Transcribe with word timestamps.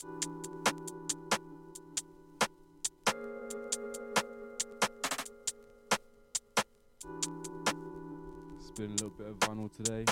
Spin 0.00 0.12
a 8.78 8.88
little 8.92 9.10
bit 9.10 9.26
of 9.26 9.38
vinyl 9.40 9.70
today. 9.76 10.06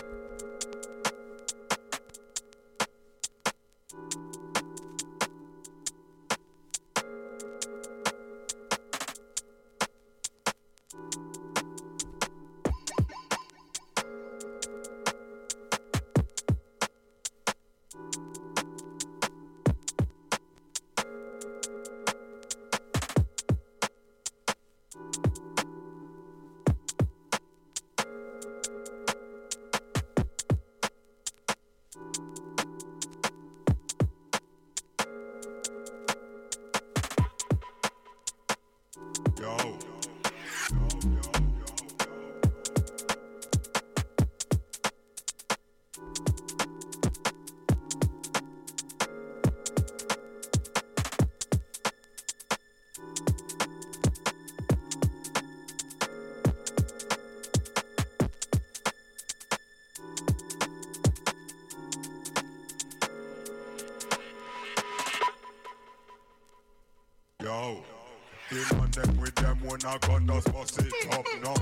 A 69.85 69.99
gun 69.99 70.27
just 70.27 70.53
bust 70.53 70.81
it 70.81 71.15
up 71.15 71.27
now. 71.43 71.55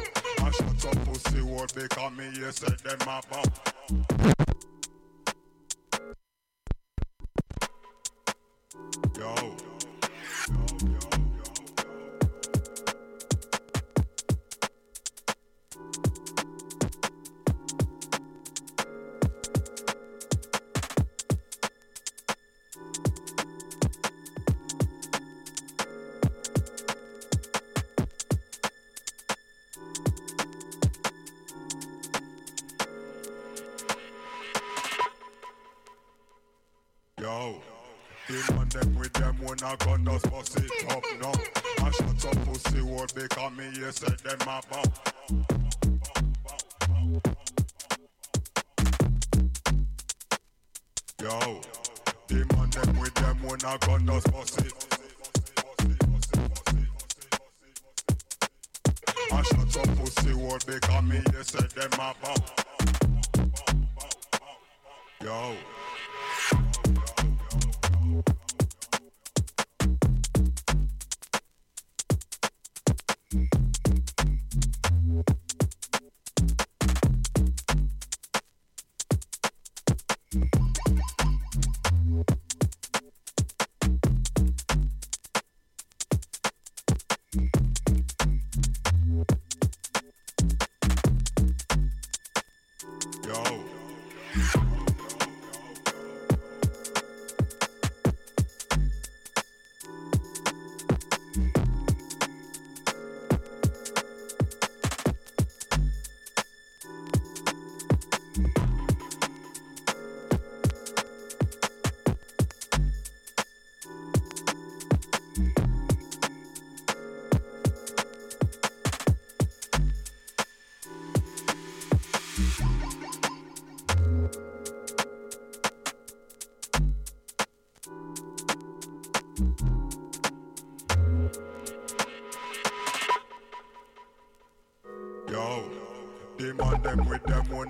I 0.44 0.50
shut 0.50 0.86
up 0.86 1.04
pussy 1.04 1.40
word 1.42 1.72
because 1.74 2.12
me 2.16 2.26
you 2.34 2.50
said 2.52 2.78
them 2.78 2.98
a 3.08 3.22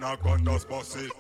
a 0.07 0.17
gun 0.23 0.45
just 0.45 0.69
bust 0.69 0.97
it. 0.97 1.13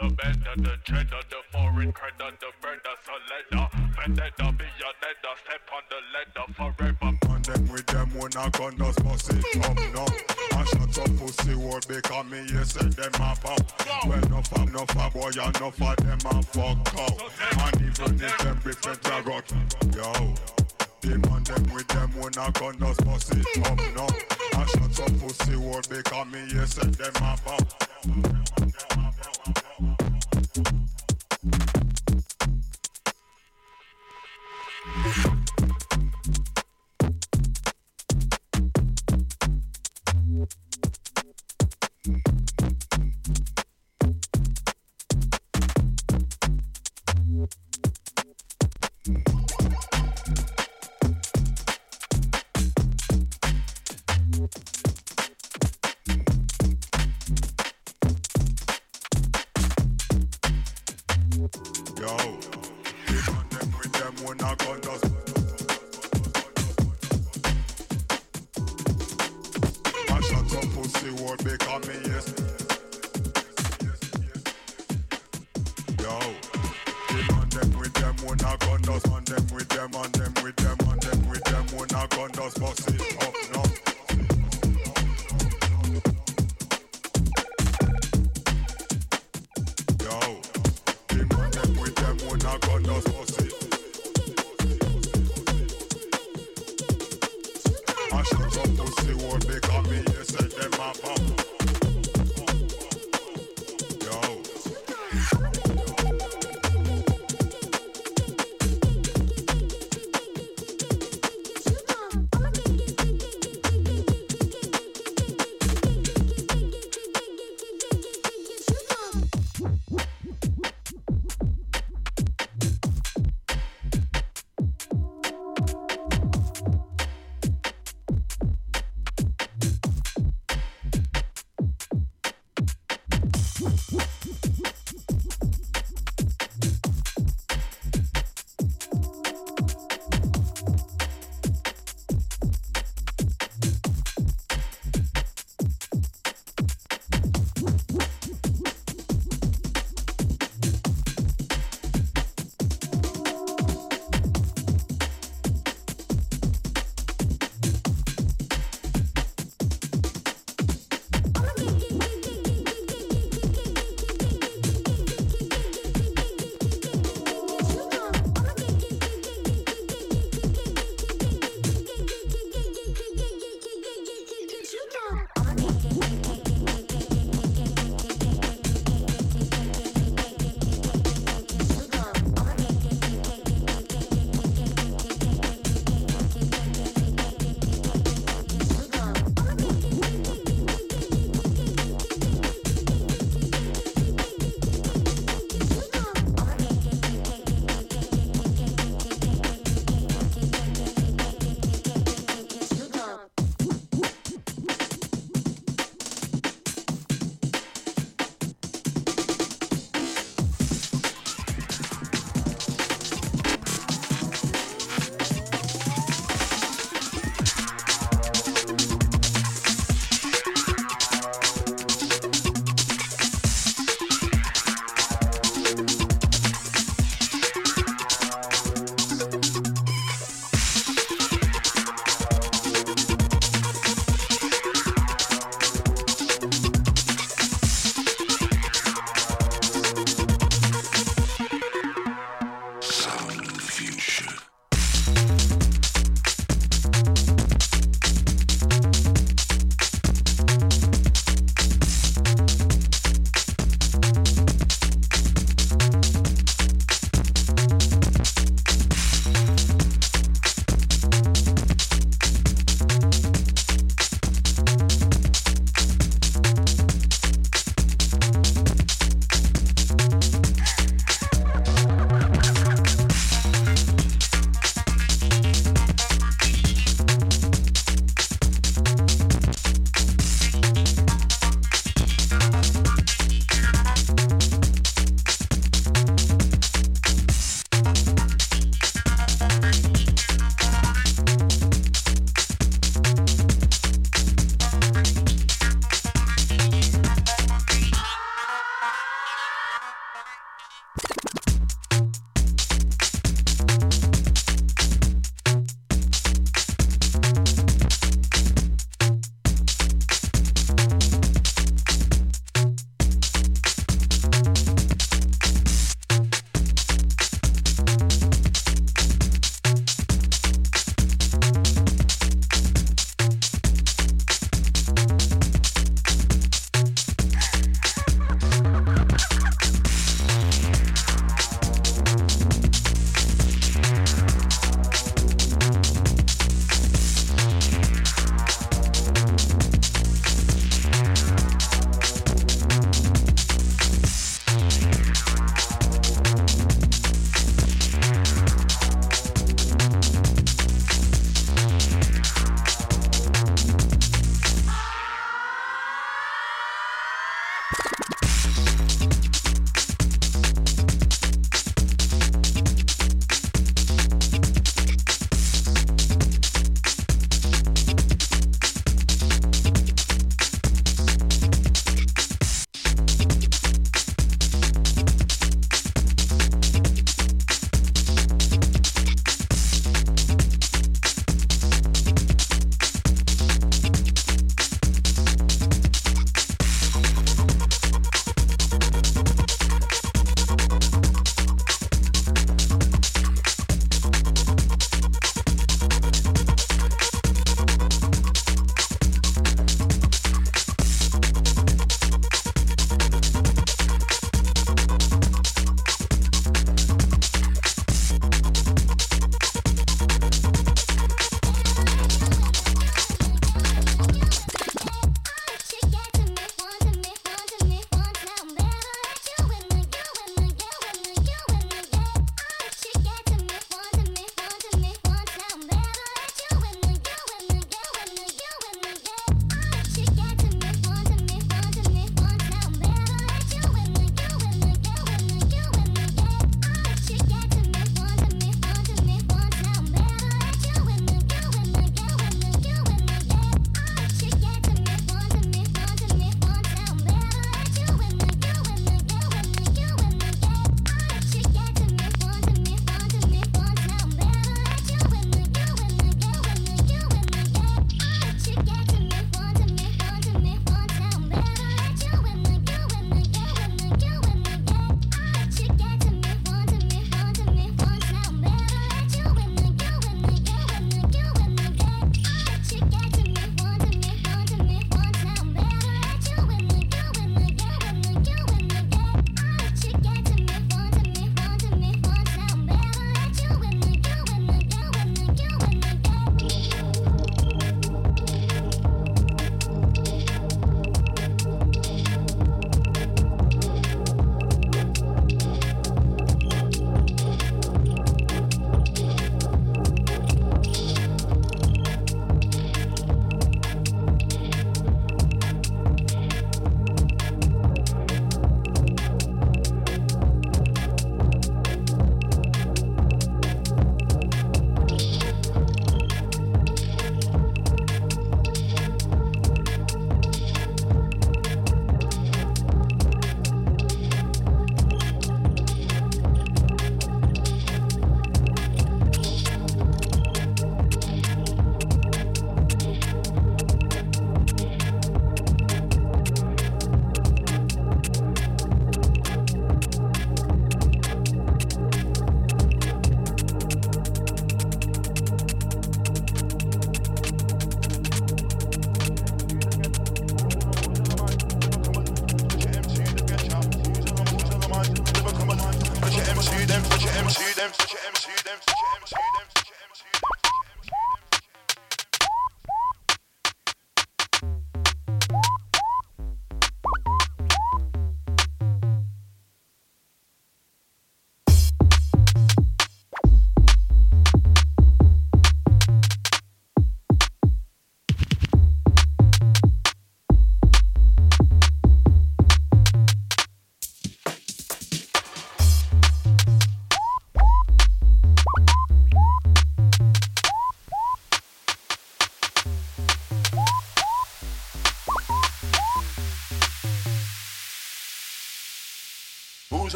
The 0.00 0.08
better 0.10 0.54
the 0.56 0.78
cheddar, 0.84 1.22
the 1.28 1.40
foreign 1.50 1.92
credit, 1.92 2.38
the 2.38 2.46
bread, 2.60 2.78
that's 2.84 3.08
a 3.08 3.56
leather. 3.56 3.68
Vendetta 3.96 4.52
be 4.56 4.64
a 4.64 4.90
leather, 5.02 5.34
step 5.42 5.68
on 5.74 5.82
the 5.90 6.00
leather 6.14 6.46
forever. 6.54 7.18
And 7.34 7.44
them 7.44 7.68
with 7.72 7.86
them 7.86 8.14
when 8.14 8.28
a 8.28 8.50
gun 8.50 8.78
just 8.78 9.04
bust 9.04 9.32
it 9.32 9.64
up 9.64 9.76
now. 9.76 10.06
I 10.56 10.64
shut 10.64 10.98
up 10.98 11.16
pussy 11.18 11.54
word 11.56 11.86
because 11.88 12.26
me 12.26 12.40
you 12.42 12.64
said 12.64 12.92
them 12.92 13.12
a 13.14 13.36
bump. 13.42 13.72
Well 14.06 14.24
enough 14.24 14.52
of 14.52 14.68
enough 14.68 14.96
of 14.96 15.12
boy 15.12 15.30
enough 15.30 15.82
of 15.82 15.96
them 15.96 16.18
a 16.26 16.42
fuck 16.42 16.94
out. 16.98 17.74
And 17.74 17.82
even 17.82 18.20
if 18.22 18.38
them 18.38 18.60
be 18.64 18.72
fed 18.72 19.26
rock, 19.26 19.44
yo. 19.96 20.57
Demon 21.00 21.44
them 21.44 21.62
with 21.72 21.86
them 21.88 22.10
when 22.16 22.28
a 22.28 22.52
gun 22.52 22.76
just 22.78 23.04
bust 23.04 23.34
it 23.34 23.66
up 23.66 23.78
now. 23.94 24.08
I 24.58 24.66
shut 24.66 25.00
up 25.00 25.20
pussy 25.20 25.56
word 25.56 25.86
because 25.88 26.26
me 26.26 26.40
you 26.50 26.66
said 26.66 26.94
them 26.94 27.12
a 27.16 27.38
bump. 27.44 29.07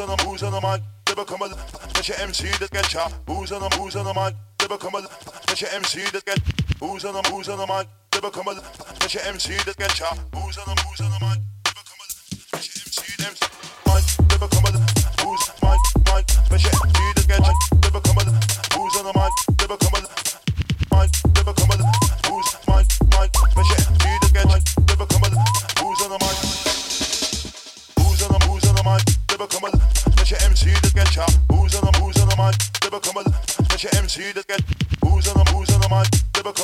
on 0.03 0.09
the 0.09 0.25
booze 0.25 0.43
on 0.43 0.53
the 0.53 0.61
mic, 0.61 0.83
never 1.09 1.25
come 1.25 1.43
alive. 1.43 1.59
Special 1.91 2.17
MC 2.21 2.49
that 2.59 2.71
get 2.71 2.87
shot. 2.87 3.13
Booze 3.25 3.53
on 3.53 3.63
the 3.63 3.69
booze 3.77 3.95
on 3.95 4.05
the 4.05 4.15
mic, 4.15 4.35
never 4.61 4.77
come 4.77 4.95
alive. 4.95 5.09
Special 5.43 5.69
MC 5.75 6.01
that 6.11 6.25
get 6.25 6.39
booze 6.79 7.05
on 7.05 7.15
the 7.15 7.23
booze 7.31 7.49
on 7.49 7.59
the 7.59 7.67
mic, 7.67 7.87
never 8.13 8.31
come 8.31 8.49
alive. 8.49 8.67
Special 8.97 9.23
MC 9.27 9.55
that 9.65 9.77
get 9.77 9.91
shot. 9.93 10.19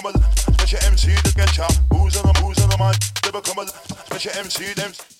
become 0.00 0.14
a 0.14 0.52
special 0.52 0.78
MC 0.86 1.14
to 1.14 1.34
get 1.34 1.56
ya. 1.56 1.66
Who's 1.92 2.16
on 2.16 2.32
the 2.32 2.40
who's 2.40 2.58
on 2.62 2.70
the 2.70 2.78
mic 2.78 2.98
to 3.22 3.32
become 3.32 3.58
a 3.58 3.66
special 3.66 4.32
MC? 4.38 4.72
Them. 4.74 5.17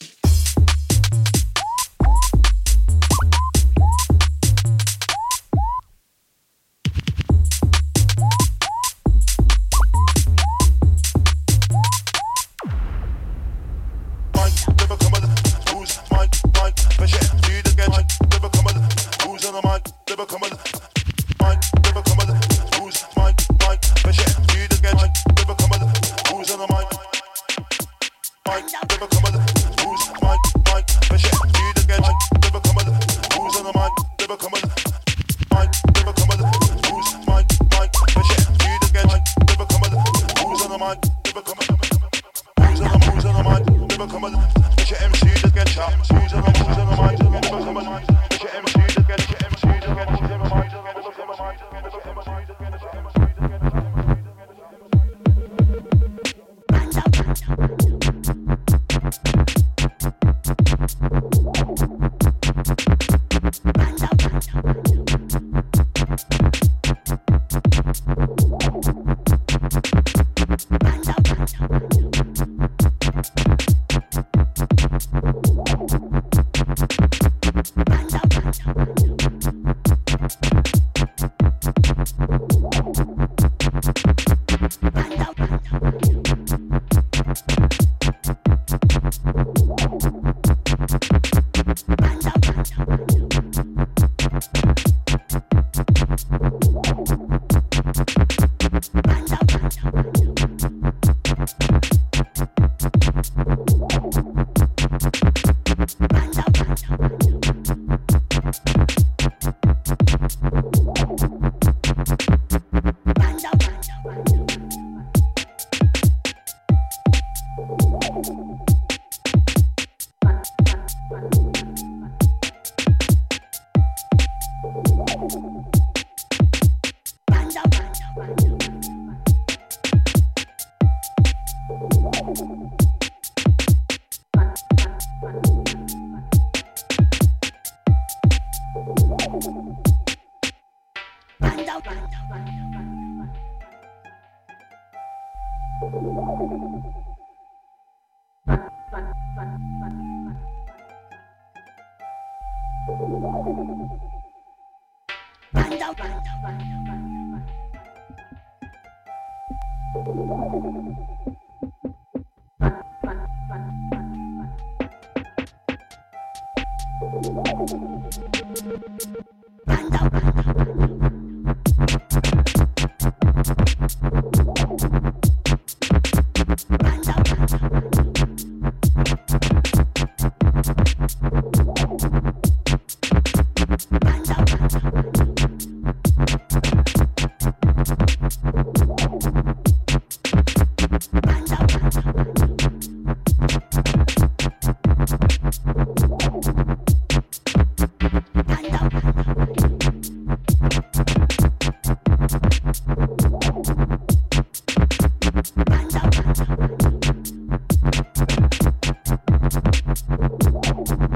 Thank 210.85 211.01
you. 211.01 211.08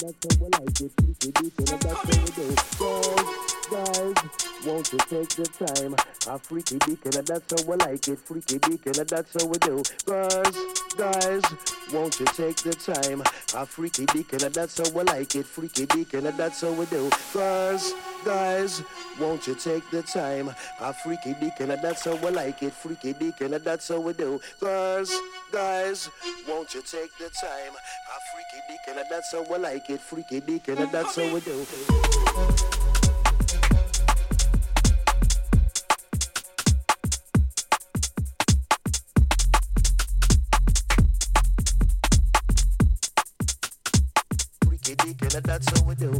That's 0.00 0.38
how 0.38 0.44
we 0.44 0.48
like 0.58 0.80
it. 0.80 0.92
Freaky 0.96 1.30
deep, 1.32 1.58
and 1.58 1.68
that's 1.68 1.84
how 1.84 2.20
we 2.24 2.30
do. 2.32 2.56
Guys, 3.70 4.14
won't 4.66 4.92
you 4.92 4.98
take 4.98 5.28
the 5.36 5.46
time? 5.64 5.94
A 6.26 6.38
freaky 6.38 6.78
and 7.04 7.26
that's 7.26 7.52
how 7.52 7.70
we 7.70 7.76
like 7.76 8.08
it. 8.08 8.18
Freaky 8.18 8.58
and 8.58 9.08
that's 9.08 9.40
how 9.40 9.46
we 9.46 9.58
do. 9.58 9.82
Girls, 10.06 10.56
guys, 10.96 11.42
won't 11.92 12.18
you 12.18 12.26
take 12.26 12.56
the 12.56 12.74
time? 12.74 13.22
A 13.54 13.66
freaky 13.66 14.06
and 14.32 14.52
that's 14.52 14.78
how 14.78 14.90
we 14.96 15.04
like 15.04 15.34
it. 15.36 15.46
Freaky 15.46 15.86
and 16.14 16.26
that's 16.26 16.60
how 16.62 16.72
we 16.72 16.84
do. 16.86 17.10
Girls, 17.32 17.94
guys, 18.24 18.82
won't 19.18 19.46
you 19.46 19.54
take 19.54 19.88
the 19.90 20.02
time? 20.02 20.54
A 20.80 20.92
freaky 20.92 21.34
dick 21.40 21.60
and 21.60 21.70
that's 21.70 22.04
how 22.04 22.16
we 22.16 22.30
like 22.30 22.62
it. 22.62 22.72
Freaky 22.72 23.12
dick 23.12 23.40
and 23.40 23.54
that's 23.54 23.88
how 23.88 24.00
we 24.00 24.12
do. 24.12 24.40
Girls, 24.60 25.12
guys, 25.52 26.10
won't 26.48 26.74
you 26.74 26.82
take 26.82 27.10
the 27.18 27.30
time? 27.40 27.72
A 27.72 28.18
freaky 28.32 28.62
dick 28.68 28.80
and 28.88 29.06
that's 29.10 29.32
how 29.32 29.42
we 29.50 29.58
like 29.58 29.90
it. 29.90 30.00
Freaky 30.00 30.40
dick 30.40 30.68
and 30.68 30.90
that's 30.90 31.16
how 31.16 31.34
we 31.34 31.40
do. 31.40 31.64
Freaky 44.64 44.94
dick 44.94 45.34
and 45.34 45.44
that's 45.44 45.78
how 45.78 45.86
we 45.86 45.94
do. 45.94 46.18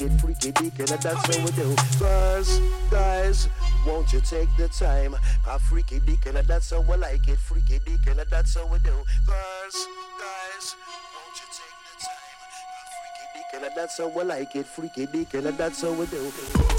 It. 0.00 0.20
Freaky 0.20 0.52
dick 0.52 0.78
and 0.78 0.88
that's 0.88 1.36
how 1.36 1.44
we 1.44 1.50
do. 1.52 1.74
Girls, 1.98 2.60
guys, 2.90 3.48
won't 3.86 4.12
you 4.12 4.20
take 4.20 4.48
the 4.56 4.68
time? 4.68 5.16
A 5.48 5.58
freaky 5.58 6.00
dick 6.00 6.26
and 6.26 6.36
that's 6.38 6.70
how 6.70 6.80
we 6.80 6.96
like 6.96 7.28
it. 7.28 7.38
Freaky 7.38 7.80
dick 7.84 8.06
and 8.06 8.20
that's 8.30 8.54
how 8.54 8.66
we 8.66 8.78
do. 8.78 8.94
Girls, 9.26 9.76
guys, 10.18 10.76
won't 11.14 11.36
you 11.36 11.48
take 11.50 11.76
the 11.86 11.94
time? 12.04 12.38
A 12.76 12.86
freaky 12.96 13.26
dick 13.34 13.62
and 13.62 13.76
that's 13.76 13.98
how 13.98 14.08
we 14.08 14.24
like 14.24 14.56
it. 14.56 14.66
Freaky 14.66 15.06
dick 15.06 15.34
and 15.34 15.46
that's 15.58 15.82
how 15.82 15.92
we 15.92 16.06
do. 16.06 16.73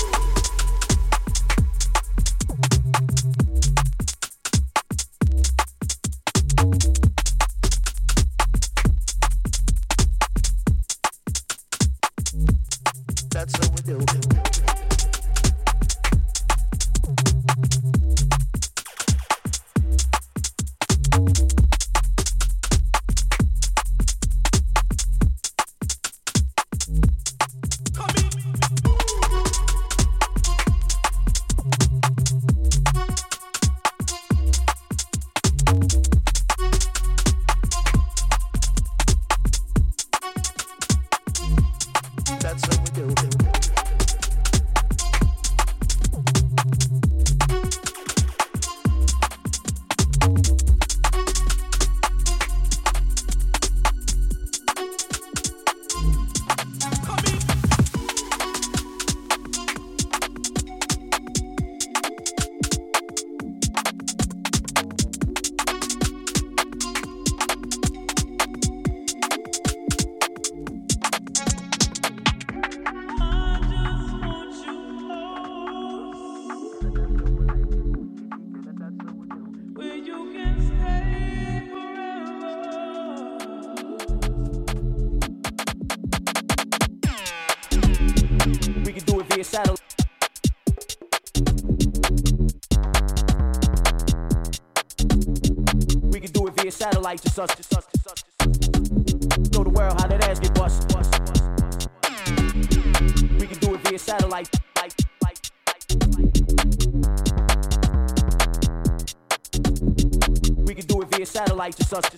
Just 111.71 111.93
us. 111.93 112.14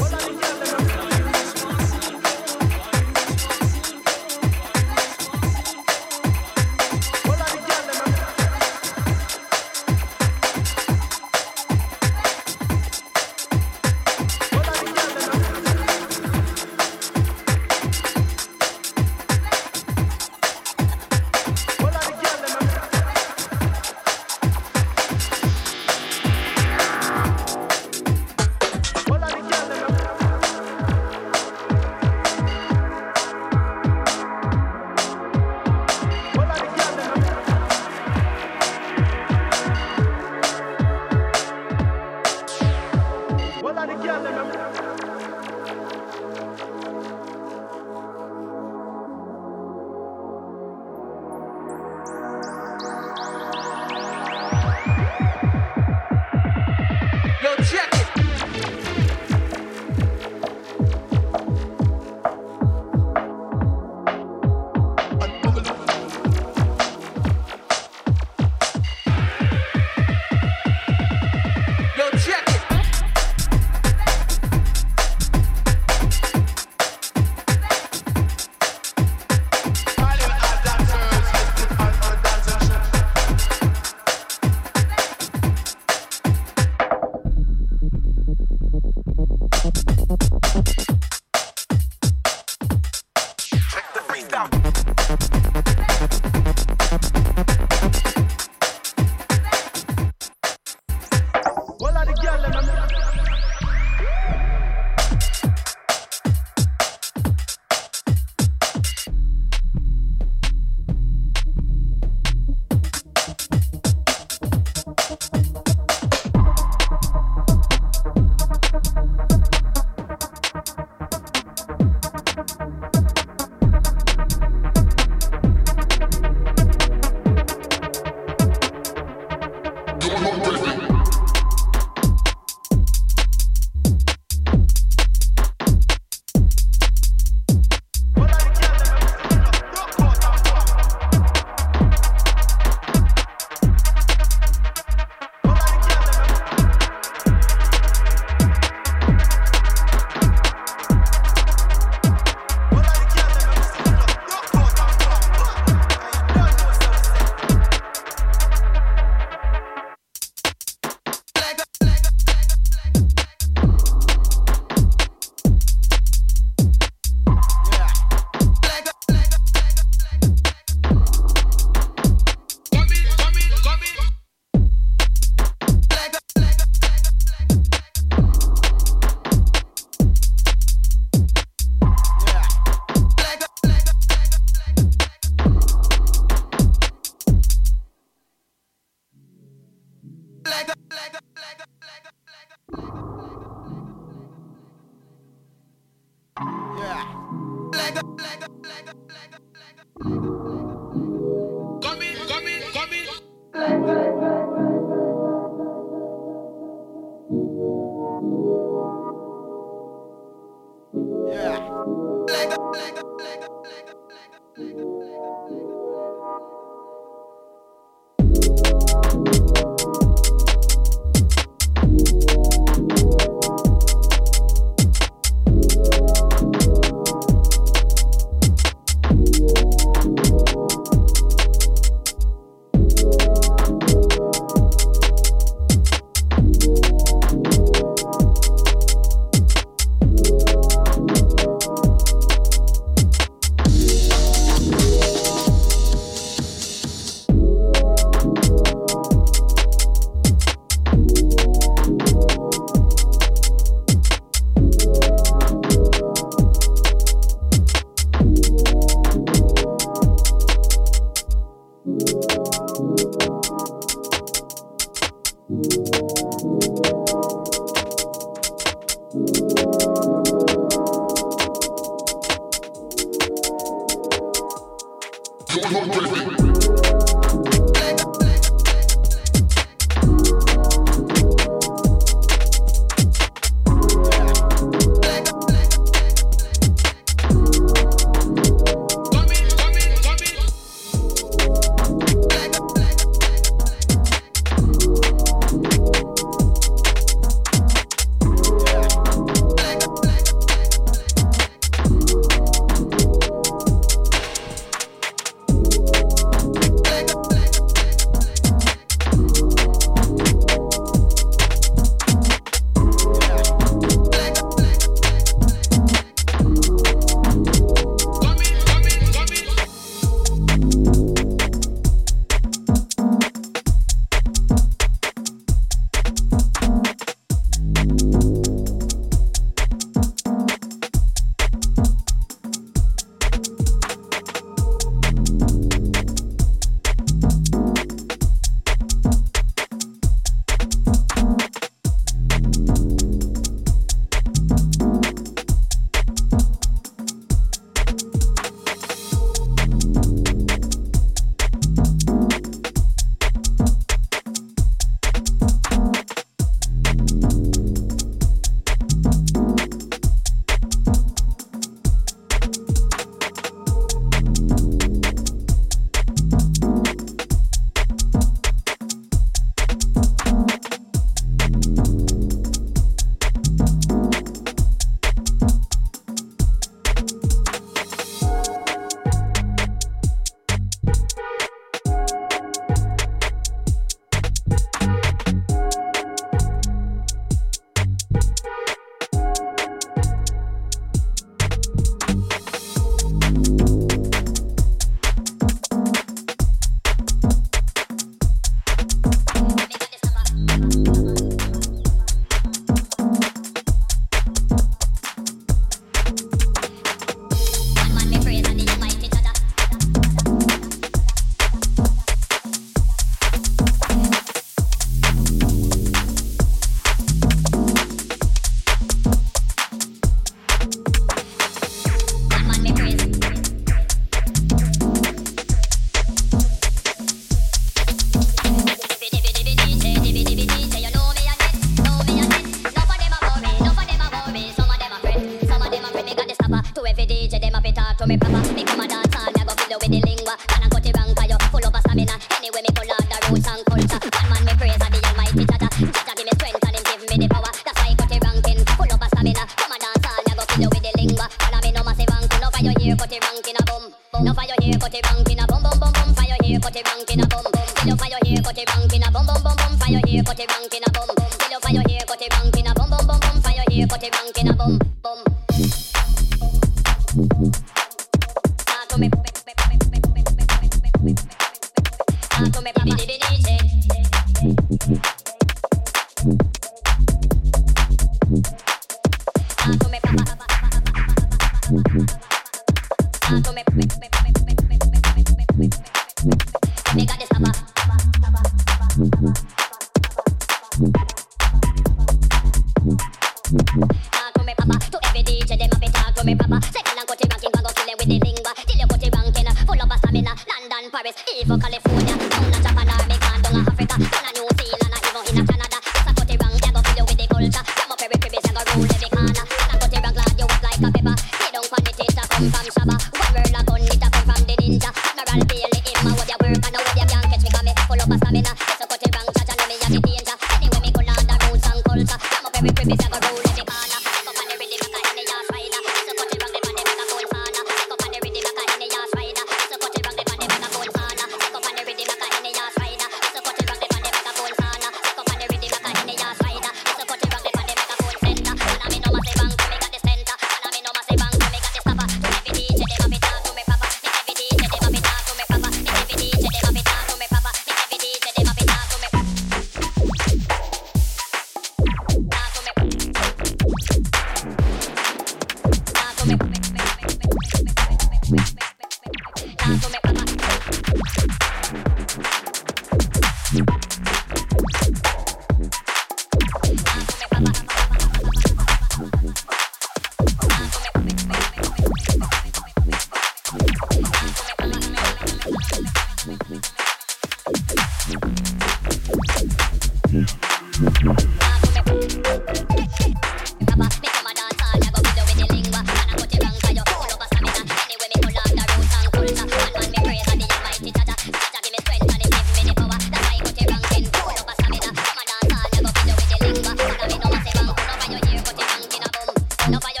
One 599.67 599.79
thing 599.79 600.00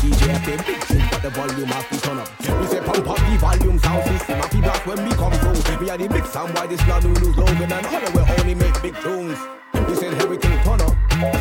DJ 0.00 0.34
FM 0.42 0.66
big 0.66 0.80
tune, 0.86 1.02
but 1.10 1.22
the 1.22 1.30
volume 1.30 1.68
have 1.68 1.88
to 1.90 2.00
turn 2.00 2.18
up. 2.18 2.28
We 2.60 2.66
say 2.66 2.80
pump 2.80 3.08
up 3.08 3.16
the 3.16 3.36
volume 3.38 3.78
sound 3.78 4.04
system, 4.04 4.36
happy 4.38 4.60
back 4.60 4.86
when 4.86 5.04
we 5.04 5.12
come 5.12 5.32
through. 5.32 5.56
We 5.80 5.90
are 5.90 5.98
the 5.98 6.08
big 6.08 6.26
sound, 6.26 6.54
why 6.54 6.66
this 6.66 6.80
land 6.88 7.04
we 7.04 7.14
lose 7.20 7.36
Logan 7.36 7.72
and 7.72 7.86
Hollow, 7.86 8.10
we 8.12 8.20
only 8.40 8.54
make 8.54 8.80
big 8.82 8.94
tunes. 9.00 9.38
We 9.88 9.94
say 9.94 10.08
everything 10.08 10.58
turn 10.62 10.80
up, 10.80 10.94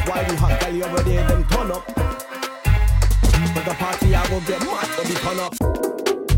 why 0.08 0.26
we 0.30 0.36
hot 0.36 0.60
guy 0.60 0.82
over 0.82 1.04
there, 1.04 1.28
them 1.28 1.44
turn 1.46 1.72
up. 1.72 1.86
But 3.56 3.66
the 3.66 3.76
party 3.78 4.16
I 4.16 4.28
go 4.28 4.40
get 4.42 4.60
mad, 4.62 4.86
so 4.86 5.04
we 5.04 5.16
turn 5.16 5.40
up. 5.40 5.54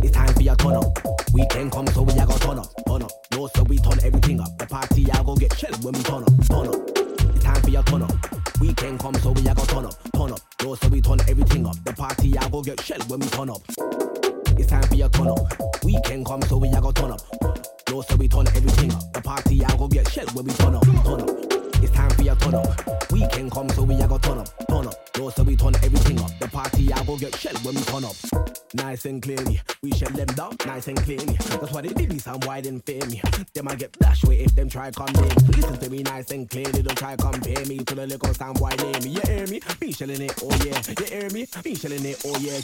It's 0.03 0.11
time 0.11 0.33
for 0.33 0.41
your 0.41 0.55
turn 0.55 0.75
up. 0.75 0.99
We 1.33 1.45
can 1.47 1.69
come, 1.69 1.87
so 1.87 2.03
we 2.03 2.13
are 2.13 2.25
gonna 2.25 2.39
turn 2.39 2.59
up, 2.59 2.69
turn 2.87 3.03
up. 3.03 3.11
No, 3.31 3.47
so 3.47 3.63
we 3.63 3.77
turn 3.77 3.99
everything 4.03 4.39
up. 4.39 4.57
The 4.57 4.67
party 4.67 5.11
I 5.11 5.23
go 5.23 5.35
get 5.35 5.55
chill 5.57 5.73
when 5.81 5.93
we 5.93 6.03
turn 6.03 6.23
up, 6.23 6.33
turn 6.47 6.67
up. 6.67 6.75
It's 7.35 7.43
time 7.43 7.61
for 7.61 7.69
your 7.69 7.83
turn 7.83 8.03
up. 8.03 8.36
We 8.59 8.73
can 8.73 8.97
come, 8.97 9.13
so 9.15 9.31
we 9.31 9.47
a 9.47 9.53
go 9.53 9.63
turn 9.65 9.85
up, 9.85 9.93
turn 10.15 10.31
up. 10.31 10.39
Yo, 10.63 10.73
so 10.75 10.87
we 10.87 11.01
turn 11.01 11.19
everything 11.27 11.67
up. 11.67 11.75
The 11.83 11.93
party 11.93 12.37
I 12.37 12.49
go 12.49 12.61
get 12.63 12.81
shell 12.81 12.99
when 13.07 13.19
we 13.19 13.27
turn 13.27 13.49
up. 13.51 13.61
It's 14.57 14.67
time 14.67 14.83
for 14.83 14.95
your 14.95 15.09
turn 15.09 15.27
up. 15.27 15.83
We 15.83 15.99
can 16.01 16.23
come, 16.23 16.41
so 16.43 16.57
we 16.57 16.69
a 16.69 16.81
go 16.81 16.91
turn 16.91 17.11
up. 17.11 17.21
Yo, 17.89 18.01
so 18.01 18.15
we 18.15 18.27
turn 18.27 18.47
everything 18.47 18.91
up. 18.93 19.13
The 19.13 19.21
party 19.21 19.63
I 19.63 19.77
go 19.77 19.87
get 19.87 20.09
shell 20.09 20.25
when 20.33 20.45
we 20.45 20.53
turn 20.53 20.75
up, 20.75 20.83
turn 21.03 21.21
up. 21.21 21.56
It's 21.81 21.91
time 21.91 22.09
for 22.11 22.23
your 22.23 22.35
turn 22.35 22.55
up. 22.55 23.11
Weekend 23.11 23.51
come, 23.51 23.69
so 23.69 23.83
we 23.83 23.95
a 24.01 24.07
go 24.07 24.17
turn 24.17 24.39
up, 24.39 24.49
turn 24.67 24.87
up. 24.87 24.95
Yo, 25.17 25.29
so 25.29 25.43
we 25.43 25.55
turn 25.55 25.75
everything 25.83 26.19
up. 26.19 26.31
The 26.39 26.47
party 26.47 26.91
I 26.91 27.03
go 27.05 27.17
get 27.17 27.35
shelled 27.35 27.63
when 27.63 27.75
we 27.75 27.81
turn 27.81 28.03
up. 28.03 28.15
Nice 28.73 29.05
and 29.05 29.21
clearly, 29.21 29.61
we 29.81 29.91
shut 29.91 30.13
them 30.13 30.27
down, 30.27 30.55
nice 30.65 30.87
and 30.87 30.97
clearly. 30.97 31.33
That's 31.33 31.71
why 31.71 31.81
they 31.81 31.89
did 31.89 32.11
this 32.11 32.27
and 32.27 32.43
why 32.43 32.61
didn't 32.61 32.85
fear 32.85 33.05
me. 33.07 33.21
Them 33.53 33.67
I 33.67 33.75
get 33.75 33.97
dash 33.99 34.23
way 34.25 34.39
if 34.39 34.55
them 34.55 34.69
try 34.69 34.91
come 34.91 35.11
me. 35.13 35.29
Listen 35.55 35.77
to 35.77 35.89
me 35.89 36.03
nice 36.03 36.31
and 36.31 36.49
clearly, 36.49 36.81
don't 36.81 36.97
try 36.97 37.15
compare 37.15 37.65
me 37.65 37.77
to 37.79 37.95
the 37.95 38.07
little 38.07 38.33
sound 38.33 38.59
boy 38.59 38.71
near 38.77 38.99
me. 39.01 39.09
You 39.09 39.21
hear 39.25 39.47
me? 39.47 39.61
Be 39.79 39.91
shelling 39.91 40.21
it, 40.21 40.33
oh 40.43 40.49
yeah. 40.65 40.81
You 40.99 41.05
hear 41.05 41.29
me? 41.29 41.47
Be 41.63 41.75
shelling 41.75 42.05
it, 42.05 42.21
oh 42.25 42.37
yeah. 42.39 42.59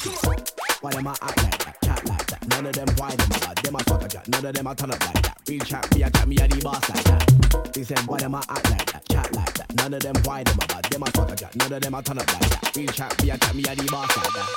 Why 0.82 0.92
them 0.92 1.08
I 1.08 1.12
act 1.12 1.44
like 1.44 1.66
that, 1.66 1.83
like 2.08 2.28
that? 2.28 2.48
None 2.50 2.66
of 2.66 2.74
them 2.74 2.84
them 2.86 2.96
bad, 2.98 3.18
them 3.58 3.76
a 3.76 3.84
sort 3.84 4.04
of 4.04 4.10
chat. 4.10 4.28
None 4.28 4.46
of 4.46 4.54
them 4.54 4.68
a 4.68 4.76
turn 4.76 4.92
up 4.92 5.06
like 5.06 5.24
that. 5.24 5.38
Real 5.48 5.60
chat, 5.60 5.96
me 5.96 6.04
a 6.04 6.10
chat, 6.10 6.28
me 6.28 6.36
a 6.38 6.48
the 6.48 6.62
boss 6.62 6.90
like 6.90 7.04
that. 7.04 7.74
They 7.74 7.84
said 7.84 8.00
why 8.08 8.20
them 8.20 8.36
I 8.36 8.40
act 8.40 8.70
like 8.70 8.92
that, 8.92 9.08
chat 9.10 9.36
like 9.36 9.54
that. 9.54 9.74
None 9.76 9.94
of 9.94 10.02
them 10.02 10.16
a 10.16 10.22
bad, 10.22 10.48
them 10.86 11.04
a 11.04 11.12
sort 11.16 11.32
of 11.32 11.38
chat. 11.38 11.56
None 11.56 11.74
of 11.74 11.82
them 11.82 11.94
a 11.94 12.02
turn 12.02 12.20
up 12.20 12.34
like 12.34 12.50
that. 12.50 12.76
Real 12.76 12.88
chat, 12.88 13.24
me 13.24 13.30
a 13.30 13.38
chat, 13.38 13.56
me 13.56 13.64
a 13.64 13.76
the 13.76 13.88
boss 13.92 14.18
like 14.18 14.34
that. 14.34 14.50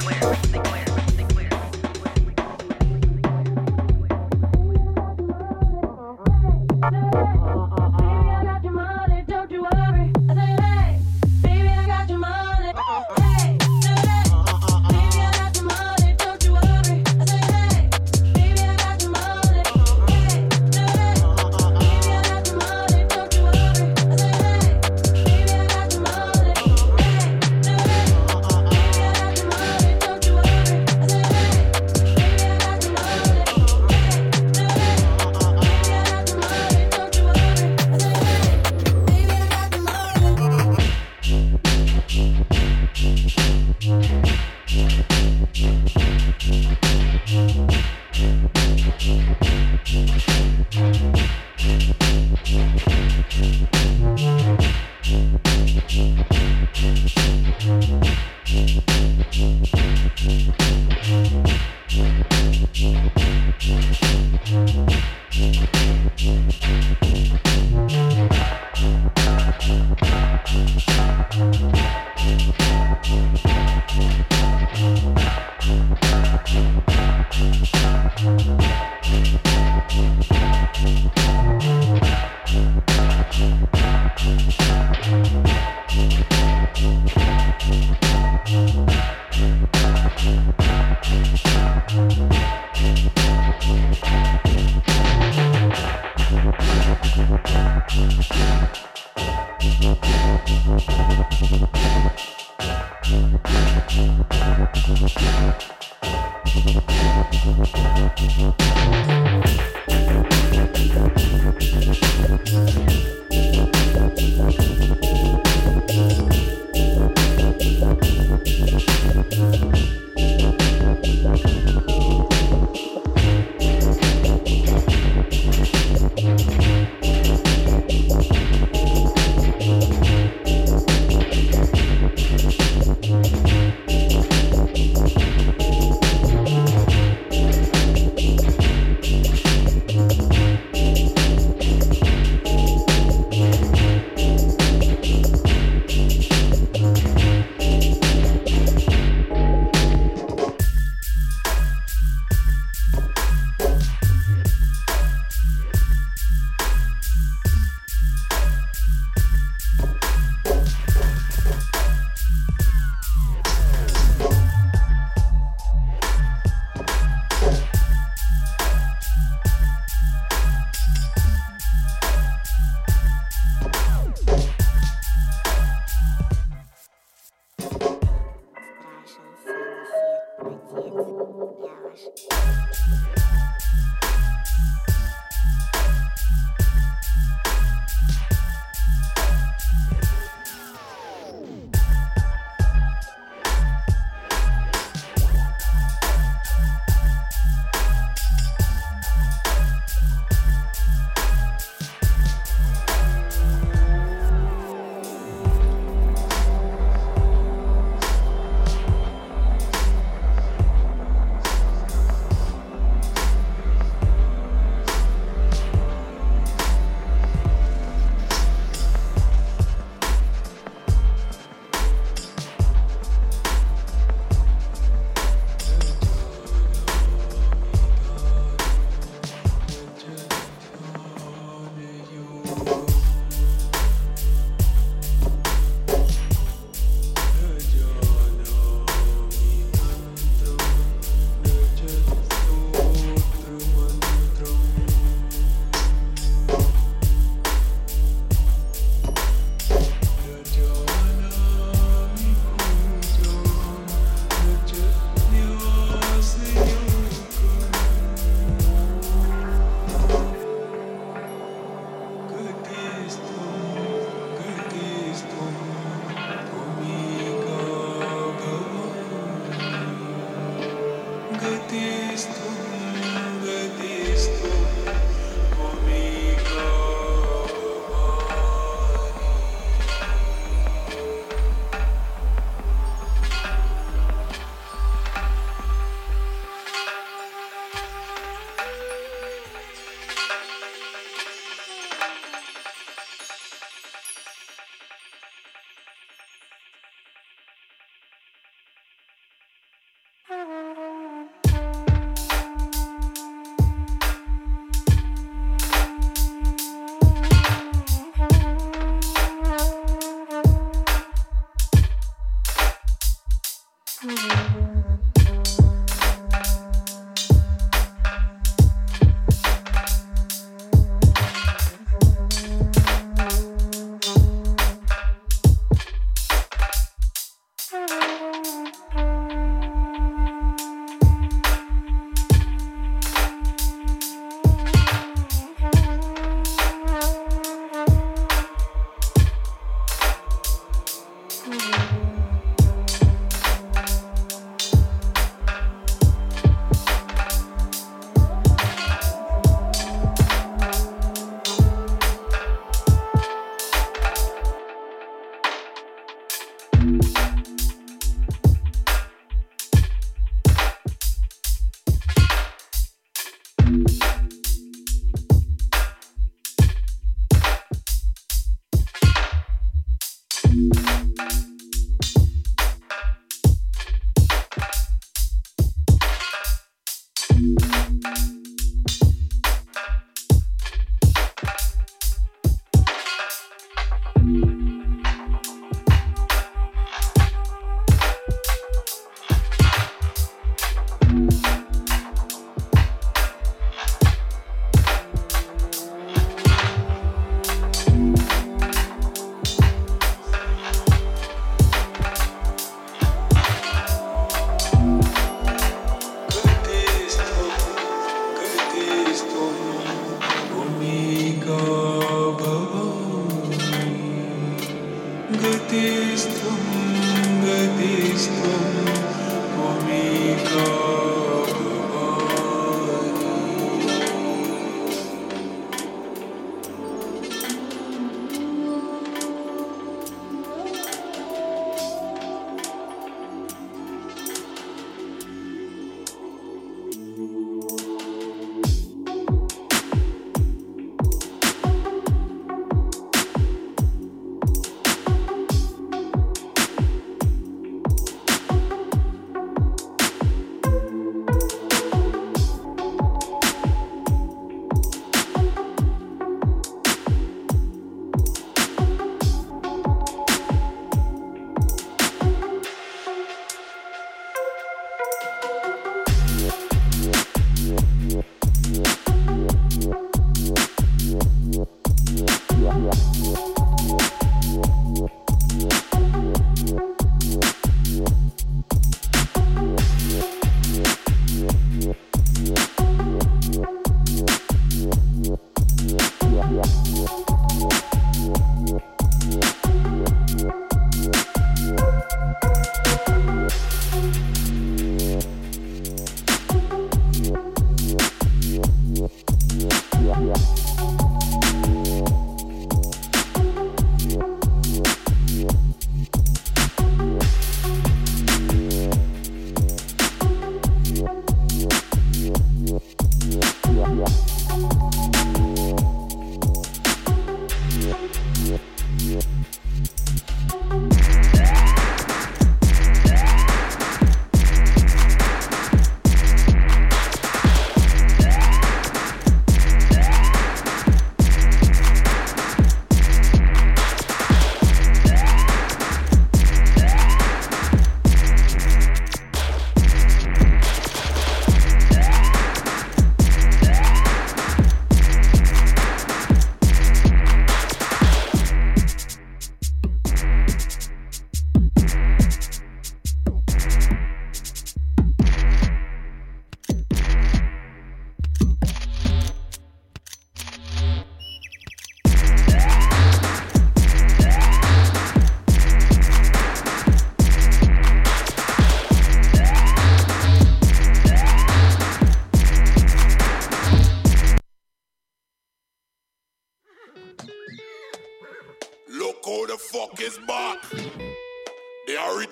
Don't 0.00 0.77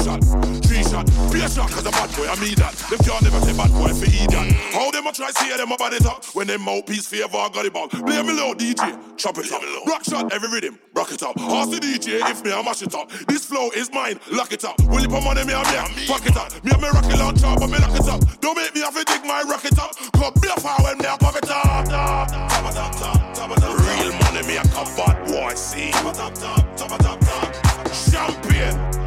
Shot, 0.00 0.24
three 0.64 0.82
shot, 0.82 1.04
be 1.30 1.44
a 1.44 1.48
shot 1.48 1.68
cause 1.70 1.84
a 1.84 1.90
bad 1.90 2.08
boy, 2.16 2.24
I 2.24 2.34
mean 2.40 2.54
that. 2.56 2.72
Them 2.88 2.98
can't 3.04 3.20
never 3.20 3.40
say 3.44 3.52
bad 3.52 3.68
boy 3.76 3.92
for 3.92 4.08
idiot. 4.08 4.32
How 4.72 4.90
them 4.90 5.06
a 5.06 5.12
try 5.12 5.30
see 5.30 5.54
them 5.54 5.72
about 5.72 5.92
it 5.92 6.06
up 6.06 6.24
when 6.32 6.46
them 6.46 6.62
mouthpiece 6.62 7.06
favor 7.06 7.28
got 7.28 7.66
it 7.66 7.72
ball. 7.72 7.88
Play 7.88 8.22
me 8.22 8.32
low, 8.32 8.54
DJ, 8.54 8.96
chop 9.18 9.36
it 9.36 9.52
up. 9.52 9.60
Rock 9.86 10.04
shot, 10.04 10.32
every 10.32 10.48
rhythm, 10.48 10.78
rock 10.94 11.12
it 11.12 11.22
up. 11.22 11.36
Ask 11.38 11.70
the 11.70 11.80
DJ 11.80 12.24
if 12.30 12.42
me 12.42 12.50
I 12.50 12.62
mash 12.62 12.80
it 12.80 12.94
up. 12.94 13.10
This 13.28 13.44
flow 13.44 13.68
is 13.76 13.92
mine, 13.92 14.18
lock 14.32 14.52
it 14.52 14.64
up. 14.64 14.80
Will 14.88 15.02
you 15.02 15.08
put 15.08 15.22
money 15.22 15.44
me 15.44 15.52
and 15.52 15.68
me, 15.68 16.06
fuck 16.08 16.24
it 16.24 16.36
up. 16.36 16.48
Me 16.64 16.72
and 16.72 16.80
me 16.80 16.88
rocket 16.88 17.18
launcher, 17.18 17.52
but 17.60 17.68
me 17.68 17.78
lock 17.78 17.94
it 17.94 18.08
up. 18.08 18.40
Don't 18.40 18.56
make 18.56 18.74
me 18.74 18.80
have 18.80 18.96
to 18.96 19.04
dig 19.04 19.22
my 19.26 19.42
rocket 19.42 19.78
up. 19.78 19.92
Cause 20.16 20.32
be 20.40 20.48
a 20.48 20.56
fire 20.60 20.80
when 20.80 20.96
me 20.96 21.04
I 21.04 21.16
pop 21.20 21.36
it 21.36 21.50
up. 21.50 21.92
Real 23.84 24.12
money 24.24 24.46
me 24.48 24.56
a 24.56 24.64
come 24.72 24.88
bad 24.96 25.28
boy, 25.28 25.52
see. 25.54 25.92
Champion. 28.10 28.99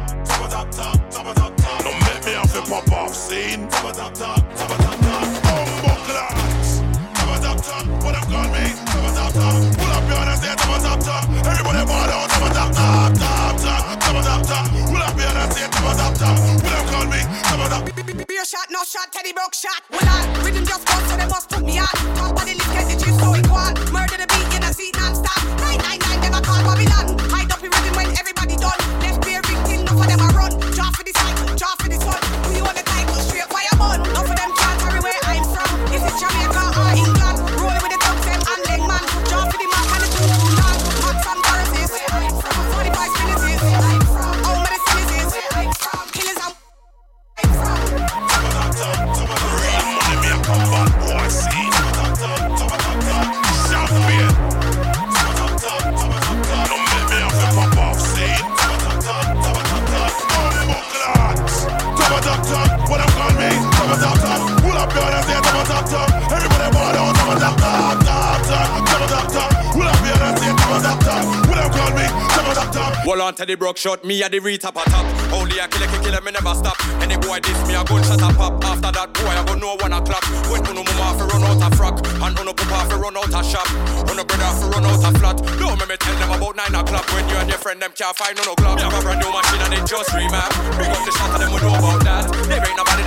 Don't 0.44 2.00
make 2.04 2.20
me 2.26 2.32
have 2.32 2.52
to 2.52 2.60
pop 2.68 2.92
off 2.92 3.14
scene. 3.14 3.66
Bumbo 3.70 4.10
class. 6.04 6.82
What 7.24 8.12
them 8.12 8.24
call 8.28 8.48
me? 8.52 8.64
Pull 8.92 9.92
up 9.92 10.04
your 10.04 10.20
hand 10.20 10.28
and 10.28 10.38
say 10.38 10.52
top. 10.54 11.24
Everybody 11.46 11.82
ball 11.86 12.10
out. 12.12 12.28
Top, 12.28 12.52
top, 12.52 13.16
top, 13.16 13.56
top. 14.44 14.68
Pull 14.84 15.02
up 15.02 15.16
your 15.16 15.28
hand 15.28 15.38
and 15.38 15.52
say 15.52 15.66
top, 15.70 15.96
top, 15.96 16.12
top. 16.14 16.36
What 16.92 17.08
me? 17.08 17.20
Top, 17.44 17.64
top. 17.70 17.82
Be 18.28 18.36
a 18.36 18.44
shot, 18.44 18.68
no 18.70 18.84
shot, 18.84 19.10
Teddy 19.12 19.32
broke 19.32 19.54
shot. 19.54 19.82
Well, 19.90 20.04
I 20.04 20.28
rhythm 20.44 20.64
just 20.66 20.86
go, 20.86 20.94
so 21.08 21.16
they 21.16 21.26
must 21.26 21.48
put 21.48 21.64
me 21.64 21.73
the 73.54 73.58
broke 73.58 73.78
shot, 73.78 74.02
me 74.04 74.18
a 74.22 74.28
the 74.28 74.40
retap 74.42 74.74
a 74.74 74.82
top. 74.90 75.06
Only 75.30 75.62
a 75.62 75.70
killer, 75.70 75.86
killer, 76.02 76.20
me 76.26 76.34
never 76.34 76.54
stop. 76.58 76.74
Any 76.98 77.14
boy 77.14 77.38
this 77.38 77.54
me 77.70 77.78
a 77.78 77.86
gunshot 77.86 78.18
a 78.18 78.28
pop. 78.34 78.58
After 78.66 78.90
that 78.90 79.14
boy, 79.14 79.30
I 79.30 79.42
go 79.46 79.54
no 79.54 79.78
one 79.78 79.94
a 79.94 80.02
clap. 80.02 80.26
When 80.50 80.66
uno 80.66 80.82
mama 80.82 81.14
fi 81.14 81.24
run 81.30 81.46
out 81.46 81.62
a 81.62 81.68
frock, 81.78 82.02
and 82.02 82.34
uno 82.34 82.50
papa 82.50 82.90
fi 82.90 82.96
run 82.98 83.14
out 83.14 83.30
a 83.30 83.40
shop, 83.46 83.68
uno 84.10 84.26
brother 84.26 84.50
fi 84.58 84.66
run 84.74 84.86
out 84.90 85.06
a 85.06 85.10
flat. 85.18 85.38
Don't 85.38 85.78
make 85.78 85.86
me 85.86 85.96
tell 86.02 86.16
them 86.18 86.34
about 86.34 86.54
nine 86.58 86.74
o'clock 86.74 87.06
when 87.14 87.28
you 87.30 87.36
and 87.38 87.48
your 87.48 87.58
friend 87.62 87.78
them 87.78 87.92
can't 87.94 88.16
find 88.18 88.34
no 88.34 88.42
no 88.42 88.54
club. 88.58 88.82
Have 88.82 88.90
a 88.90 89.00
brand 89.06 89.22
new 89.22 89.30
machine 89.30 89.62
and 89.62 89.74
it 89.78 89.86
just 89.86 90.10
remap. 90.10 90.50
Big 90.74 90.90
up 90.90 91.02
the 91.06 91.12
shot 91.14 91.30
of 91.30 91.38
them, 91.38 91.54
we 91.54 91.58
know 91.62 91.78
about 91.78 92.02
that. 92.02 92.26
There 92.50 92.58
ain't 92.58 92.74
nobody 92.74 93.03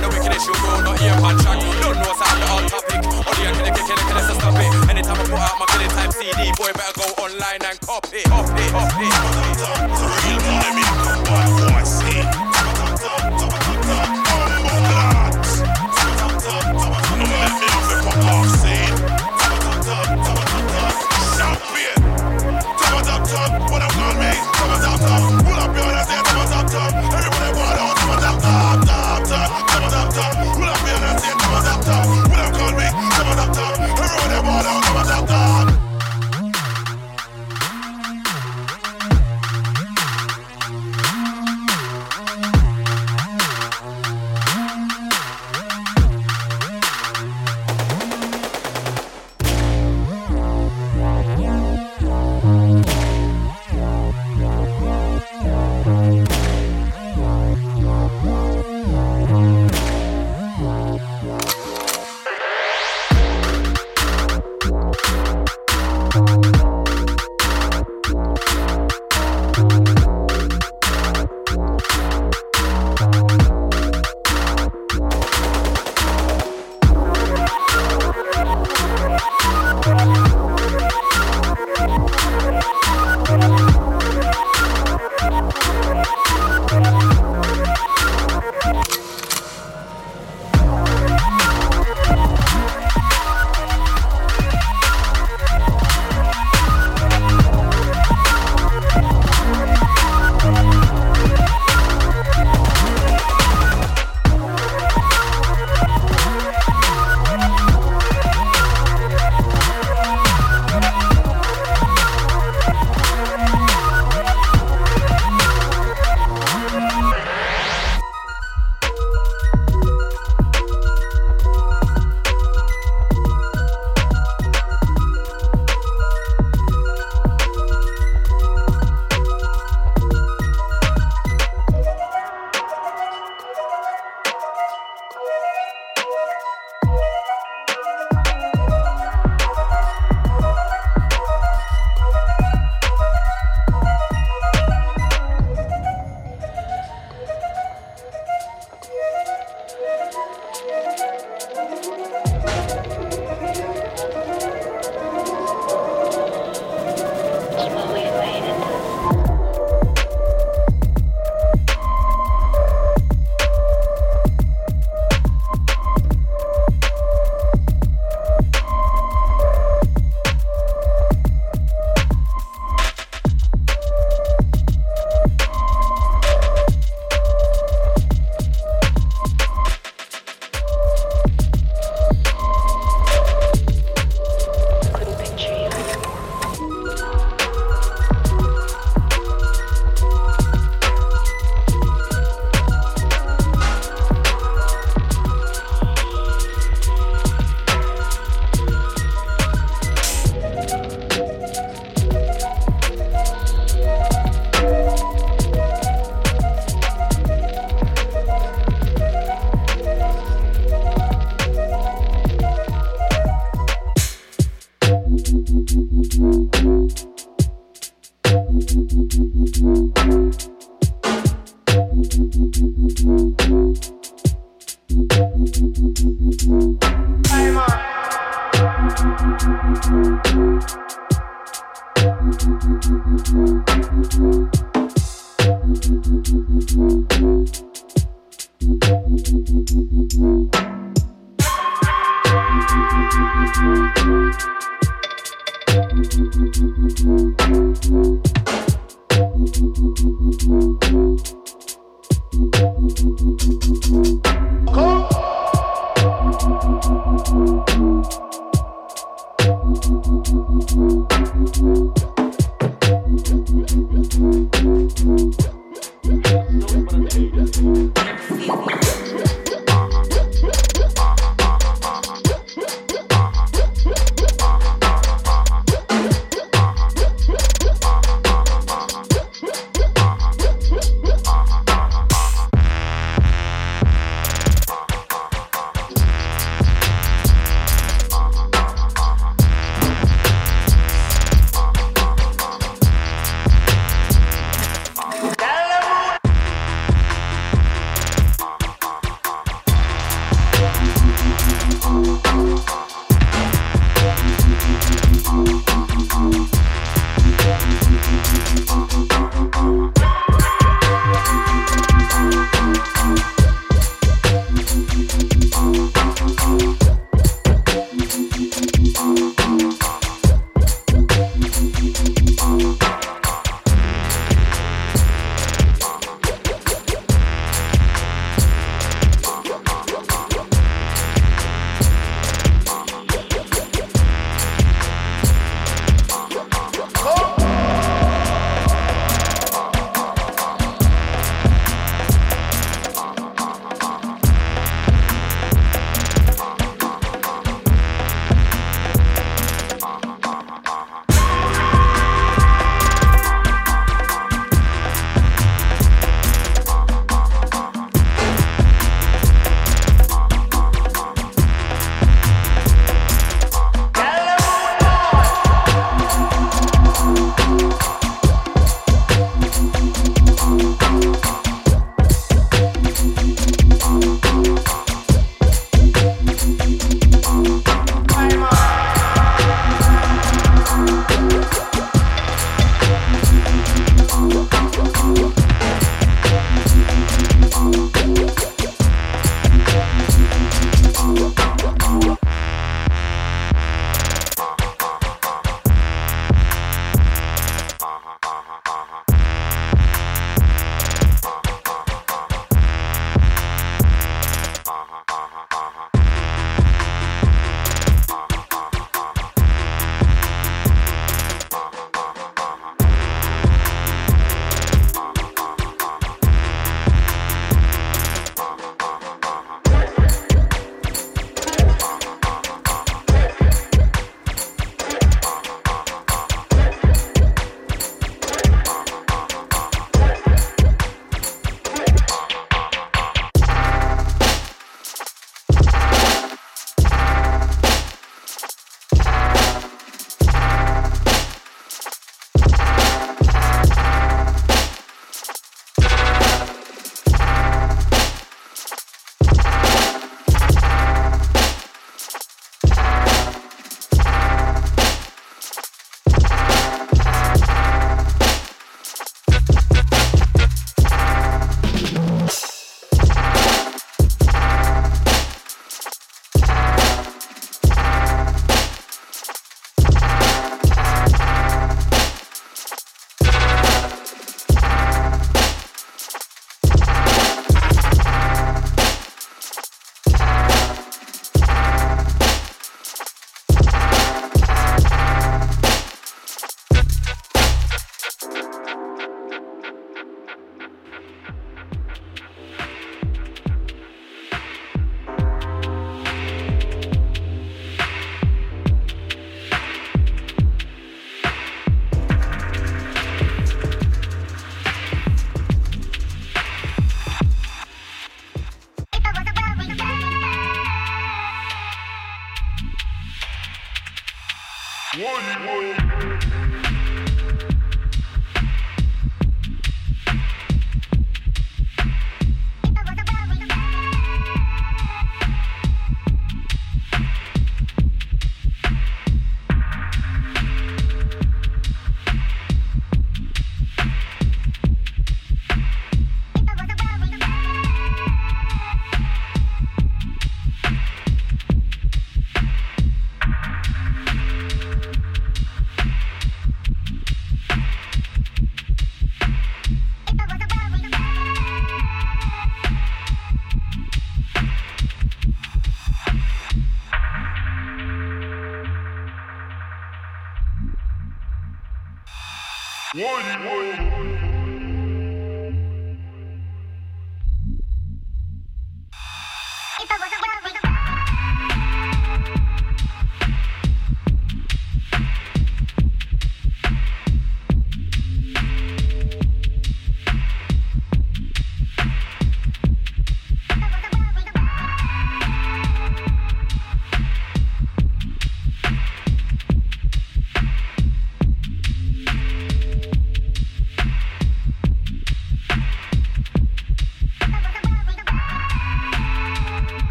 the 0.00 0.08
wicked 0.08 0.32
issue, 0.32 0.56
roll, 0.64 0.80
not 0.82 0.98
here 0.98 1.14
punch 1.20 1.42
track. 1.42 1.60
Don't 1.60 1.96
know 1.96 2.08
what's 2.08 2.20
happening 2.20 2.48
on 2.48 2.64
hot 2.64 2.80
topic. 2.80 3.00
Only 3.04 3.44
I 3.46 3.52
can 3.52 3.72
kick 3.76 3.90
it, 3.92 4.00
can 4.00 4.22
so 4.24 4.34
stop 4.34 4.56
it. 4.56 4.70
Anytime 4.90 5.20
I 5.20 5.24
put 5.24 5.40
out 5.40 5.56
my 5.60 5.66
killing 5.70 5.92
time 5.92 6.12
CD, 6.12 6.52
boy, 6.56 6.72
better 6.72 6.94
go 6.96 7.06
online 7.20 7.62
and 7.64 7.78
copy. 7.84 8.22
Copy, 8.24 8.64
copy. 8.72 9.06
copy. 9.12 10.79